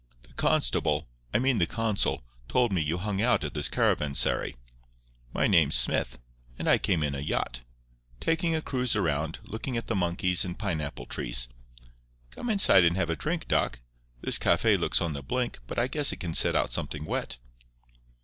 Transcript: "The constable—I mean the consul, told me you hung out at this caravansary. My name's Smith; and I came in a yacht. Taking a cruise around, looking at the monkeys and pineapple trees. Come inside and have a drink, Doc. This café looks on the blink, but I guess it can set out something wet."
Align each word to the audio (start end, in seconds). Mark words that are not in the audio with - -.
"The 0.23 0.33
constable—I 0.33 1.37
mean 1.37 1.59
the 1.59 1.67
consul, 1.67 2.23
told 2.49 2.73
me 2.73 2.81
you 2.81 2.97
hung 2.97 3.21
out 3.21 3.43
at 3.43 3.53
this 3.53 3.69
caravansary. 3.69 4.55
My 5.31 5.45
name's 5.45 5.75
Smith; 5.75 6.17
and 6.57 6.67
I 6.67 6.79
came 6.79 7.03
in 7.03 7.13
a 7.13 7.19
yacht. 7.19 7.59
Taking 8.19 8.55
a 8.55 8.63
cruise 8.63 8.95
around, 8.95 9.37
looking 9.43 9.77
at 9.77 9.85
the 9.85 9.93
monkeys 9.95 10.43
and 10.43 10.57
pineapple 10.57 11.05
trees. 11.05 11.49
Come 12.31 12.49
inside 12.49 12.83
and 12.83 12.97
have 12.97 13.11
a 13.11 13.15
drink, 13.15 13.47
Doc. 13.47 13.79
This 14.21 14.39
café 14.39 14.75
looks 14.75 15.01
on 15.01 15.13
the 15.13 15.21
blink, 15.21 15.59
but 15.67 15.77
I 15.77 15.85
guess 15.85 16.11
it 16.11 16.19
can 16.19 16.33
set 16.33 16.55
out 16.55 16.71
something 16.71 17.05
wet." 17.05 17.37